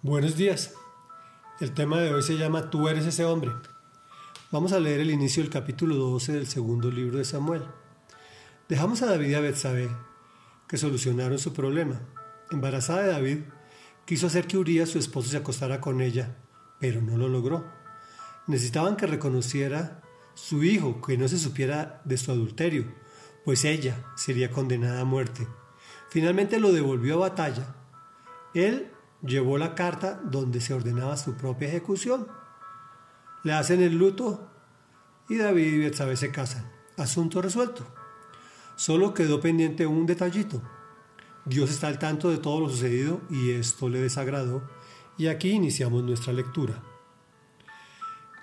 [0.00, 0.74] Buenos días.
[1.58, 3.50] El tema de hoy se llama Tú eres ese hombre.
[4.52, 7.64] Vamos a leer el inicio del capítulo 12 del segundo libro de Samuel.
[8.68, 9.90] Dejamos a David y a Betsabé
[10.68, 12.00] que solucionaron su problema.
[12.52, 13.38] Embarazada de David,
[14.04, 16.36] quiso hacer que Urias, su esposo, se acostara con ella,
[16.78, 17.64] pero no lo logró.
[18.46, 20.00] Necesitaban que reconociera
[20.34, 22.84] su hijo, que no se supiera de su adulterio,
[23.44, 25.48] pues ella sería condenada a muerte.
[26.08, 27.74] Finalmente lo devolvió a batalla.
[28.54, 28.92] Él
[29.22, 32.28] llevó la carta donde se ordenaba su propia ejecución.
[33.42, 34.50] Le hacen el luto
[35.28, 36.70] y David y Betsabé se casan.
[36.96, 37.86] Asunto resuelto.
[38.76, 40.62] Solo quedó pendiente un detallito.
[41.44, 44.62] Dios está al tanto de todo lo sucedido y esto le desagradó.
[45.16, 46.82] Y aquí iniciamos nuestra lectura.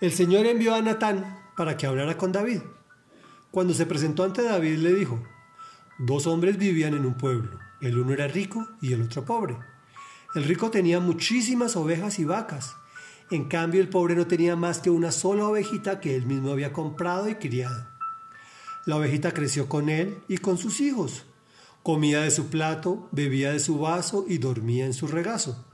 [0.00, 2.60] El Señor envió a Natán para que hablara con David.
[3.50, 5.22] Cuando se presentó ante David le dijo,
[5.98, 9.58] dos hombres vivían en un pueblo, el uno era rico y el otro pobre.
[10.34, 12.76] El rico tenía muchísimas ovejas y vacas.
[13.30, 16.72] En cambio, el pobre no tenía más que una sola ovejita que él mismo había
[16.72, 17.86] comprado y criado.
[18.86, 21.24] La ovejita creció con él y con sus hijos.
[21.82, 25.64] Comía de su plato, bebía de su vaso y dormía en su regazo.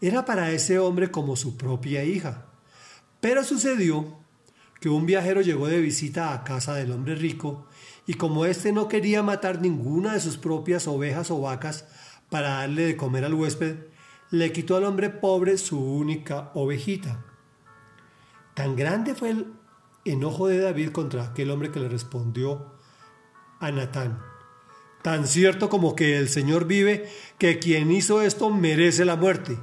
[0.00, 2.46] Era para ese hombre como su propia hija.
[3.20, 4.18] Pero sucedió
[4.80, 7.66] que un viajero llegó de visita a casa del hombre rico
[8.06, 11.86] y como éste no quería matar ninguna de sus propias ovejas o vacas,
[12.34, 13.76] para darle de comer al huésped,
[14.32, 17.24] le quitó al hombre pobre su única ovejita.
[18.54, 19.52] Tan grande fue el
[20.04, 22.74] enojo de David contra aquel hombre que le respondió
[23.60, 24.20] a Natán.
[25.00, 29.56] Tan cierto como que el Señor vive, que quien hizo esto merece la muerte.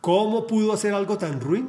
[0.00, 1.68] ¿Cómo pudo hacer algo tan ruin?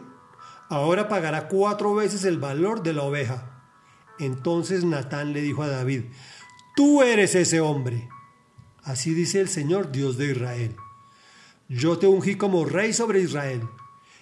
[0.69, 3.63] Ahora pagará cuatro veces el valor de la oveja.
[4.19, 6.03] Entonces Natán le dijo a David,
[6.75, 8.09] Tú eres ese hombre.
[8.85, 10.75] Así dice el Señor, Dios de Israel.
[11.67, 13.67] Yo te ungí como rey sobre Israel,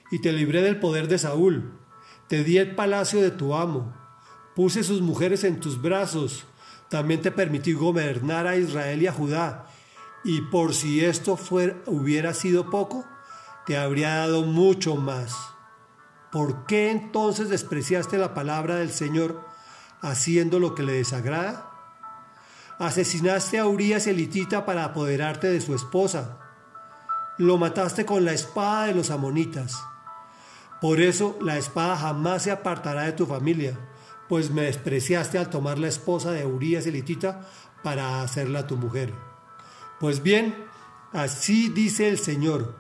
[0.10, 1.74] y te libré del poder de Saúl.
[2.30, 3.94] Te di el palacio de tu amo,
[4.56, 6.46] puse sus mujeres en tus brazos,
[6.90, 9.68] también te permití gobernar a Israel y a Judá,
[10.24, 13.04] y por si esto fuera, hubiera sido poco,
[13.66, 15.36] te habría dado mucho más.
[16.32, 19.46] ¿Por qué entonces despreciaste la palabra del Señor
[20.00, 21.73] haciendo lo que le desagrada?
[22.80, 26.40] Asesinaste a Urias elitita para apoderarte de su esposa.
[27.38, 29.80] Lo mataste con la espada de los amonitas.
[30.82, 33.80] Por eso la espada jamás se apartará de tu familia,
[34.28, 37.48] pues me despreciaste al tomar la esposa de Urias elitita
[37.84, 39.14] para hacerla tu mujer.
[40.00, 40.66] Pues bien,
[41.14, 42.76] así dice el Señor,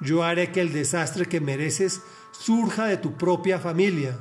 [0.00, 4.16] yo haré que el desastre que mereces surja de tu propia familia,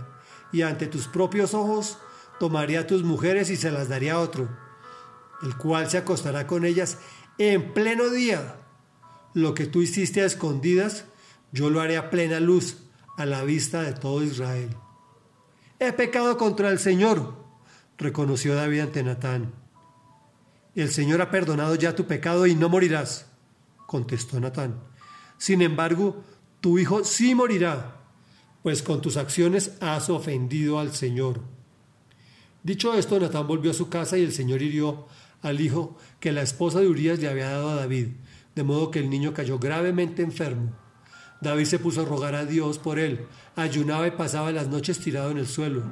[0.52, 2.00] y ante tus propios ojos
[2.40, 4.50] tomaré a tus mujeres y se las daría a otro
[5.44, 6.98] el cual se acostará con ellas
[7.38, 8.58] en pleno día.
[9.34, 11.06] Lo que tú hiciste a escondidas,
[11.52, 12.78] yo lo haré a plena luz,
[13.18, 14.76] a la vista de todo Israel.
[15.80, 17.36] He pecado contra el Señor,
[17.98, 19.54] reconoció David ante Natán.
[20.76, 23.28] El Señor ha perdonado ya tu pecado y no morirás,
[23.88, 24.80] contestó Natán.
[25.38, 26.24] Sin embargo,
[26.62, 27.98] tu hijo sí morirá,
[28.64, 31.42] pues con tus acciones has ofendido al Señor.
[32.64, 35.08] Dicho esto, Natán volvió a su casa y el Señor hirió
[35.42, 38.08] al hijo que la esposa de Urias le había dado a David,
[38.56, 40.74] de modo que el niño cayó gravemente enfermo.
[41.42, 43.26] David se puso a rogar a Dios por él,
[43.56, 45.84] ayunaba y pasaba las noches tirado en el suelo.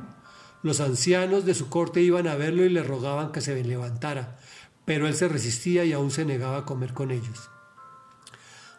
[0.62, 4.38] Los ancianos de su corte iban a verlo y le rogaban que se levantara,
[4.86, 7.50] pero él se resistía y aún se negaba a comer con ellos.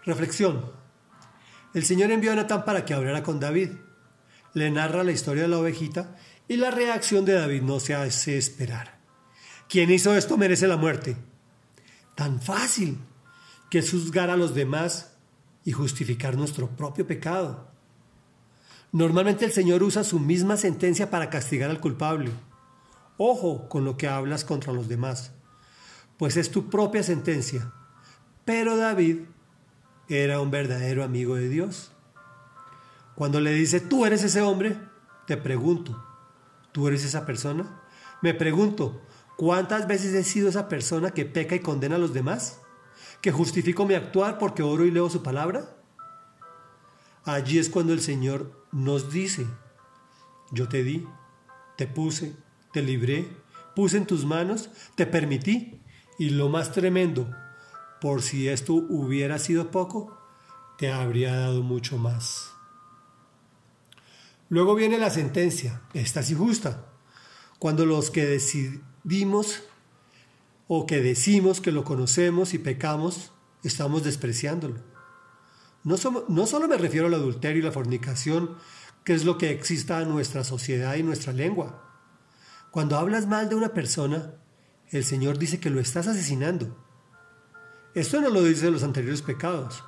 [0.04, 0.70] Reflexión.
[1.75, 3.70] El Señor envió a Natán para que hablara con David.
[4.54, 6.16] Le narra la historia de la ovejita
[6.48, 8.99] y la reacción de David no se hace esperar.
[9.70, 11.16] Quien hizo esto merece la muerte.
[12.16, 12.98] Tan fácil
[13.70, 15.12] que juzgar a los demás
[15.64, 17.69] y justificar nuestro propio pecado.
[18.91, 22.32] Normalmente el Señor usa su misma sentencia para castigar al culpable.
[23.16, 25.30] Ojo con lo que hablas contra los demás,
[26.16, 27.72] pues es tu propia sentencia.
[28.44, 29.19] Pero David
[30.09, 31.92] era un verdadero amigo de Dios.
[33.15, 34.77] Cuando le dice, tú eres ese hombre,
[35.28, 36.04] te pregunto,
[36.72, 37.83] ¿tú eres esa persona?
[38.21, 39.00] Me pregunto,
[39.41, 42.60] ¿Cuántas veces he sido esa persona que peca y condena a los demás?
[43.22, 45.78] ¿Que justifico mi actuar porque oro y leo su palabra?
[47.25, 49.47] Allí es cuando el Señor nos dice,
[50.53, 51.07] yo te di,
[51.78, 52.37] te puse,
[52.75, 53.34] te libré,
[53.75, 55.81] puse en tus manos, te permití,
[56.19, 57.34] y lo más tremendo,
[57.98, 60.19] por si esto hubiera sido poco,
[60.77, 62.53] te habría dado mucho más.
[64.51, 66.91] Luego viene la sentencia, esta sí justa,
[67.59, 68.27] cuando los que
[69.04, 69.62] dimos
[70.68, 73.32] o que decimos que lo conocemos y pecamos,
[73.64, 74.76] estamos despreciándolo.
[75.82, 75.97] No,
[76.28, 78.56] no solo me refiero al adulterio y la fornicación,
[79.04, 81.86] que es lo que exista en nuestra sociedad y nuestra lengua.
[82.70, 84.34] Cuando hablas mal de una persona,
[84.91, 86.76] el Señor dice que lo estás asesinando.
[87.94, 89.82] Esto no lo dice los anteriores pecados.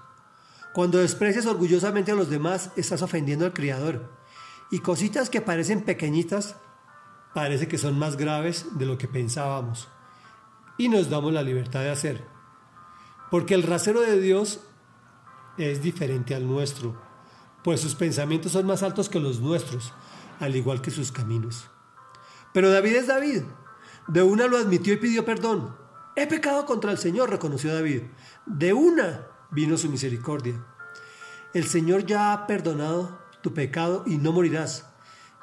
[0.72, 4.10] Cuando desprecias orgullosamente a los demás, estás ofendiendo al Criador.
[4.70, 6.56] Y cositas que parecen pequeñitas,
[7.34, 9.88] parece que son más graves de lo que pensábamos.
[10.78, 12.24] Y nos damos la libertad de hacer.
[13.30, 14.60] Porque el rasero de Dios
[15.58, 17.00] es diferente al nuestro,
[17.62, 19.92] pues sus pensamientos son más altos que los nuestros,
[20.40, 21.70] al igual que sus caminos.
[22.52, 23.42] Pero David es David.
[24.08, 25.76] De una lo admitió y pidió perdón.
[26.16, 28.02] He pecado contra el Señor, reconoció David.
[28.44, 30.62] De una vino su misericordia.
[31.54, 34.86] El Señor ya ha perdonado tu pecado y no morirás.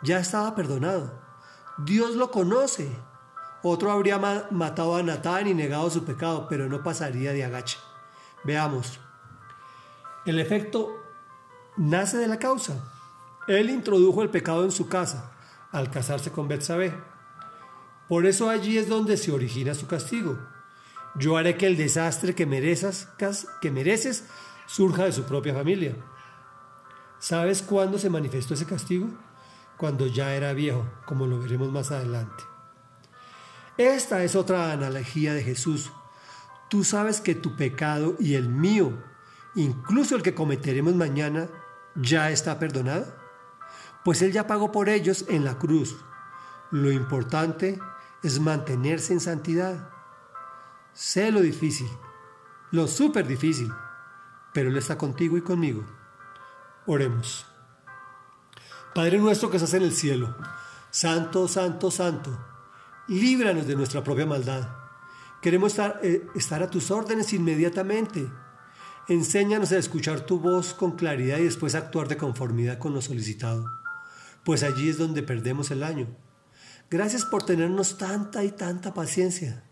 [0.04, 1.29] Ya estaba perdonado.
[1.86, 2.90] Dios lo conoce.
[3.62, 4.18] Otro habría
[4.52, 7.78] matado a Natán y negado su pecado, pero no pasaría de agache.
[8.44, 9.00] Veamos.
[10.26, 10.96] El efecto
[11.78, 12.76] nace de la causa.
[13.48, 15.32] Él introdujo el pecado en su casa
[15.72, 16.94] al casarse con Betsabé.
[18.08, 20.38] Por eso allí es donde se origina su castigo.
[21.16, 23.08] Yo haré que el desastre que mereces,
[23.62, 24.26] que mereces
[24.68, 25.96] surja de su propia familia.
[27.20, 29.08] ¿Sabes cuándo se manifestó ese castigo?
[29.80, 32.44] Cuando ya era viejo, como lo veremos más adelante.
[33.78, 35.90] Esta es otra analogía de Jesús.
[36.70, 38.92] Tú sabes que tu pecado y el mío,
[39.56, 41.48] incluso el que cometeremos mañana,
[41.96, 43.16] ya está perdonado.
[44.04, 45.96] Pues Él ya pagó por ellos en la cruz.
[46.72, 47.80] Lo importante
[48.22, 49.90] es mantenerse en santidad.
[50.92, 51.88] Sé lo difícil,
[52.72, 53.72] lo súper difícil,
[54.54, 55.86] pero Él está contigo y conmigo.
[56.86, 57.49] Oremos.
[59.00, 60.36] Padre nuestro que estás en el cielo,
[60.92, 62.38] santo, santo, santo,
[63.08, 64.68] líbranos de nuestra propia maldad.
[65.42, 68.30] Queremos estar, eh, estar a tus órdenes inmediatamente.
[69.08, 73.66] Enséñanos a escuchar tu voz con claridad y después actuar de conformidad con lo solicitado,
[74.44, 76.08] pues allí es donde perdemos el año.
[76.90, 79.64] Gracias por tenernos tanta y tanta paciencia.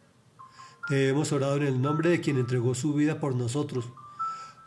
[0.87, 3.89] Te hemos orado en el nombre de quien entregó su vida por nosotros,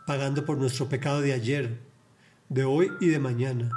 [0.05, 1.81] pagando por nuestro pecado de ayer,
[2.49, 3.71] de hoy y de mañana,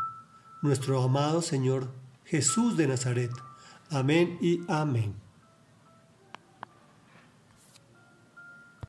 [0.64, 1.88] nuestro amado Señor
[2.24, 3.30] Jesús de Nazaret.
[3.90, 5.23] Amén y amén.